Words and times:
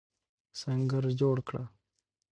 سنګر 0.59 1.03
جوړ 1.19 1.37
کړه. 1.47 1.63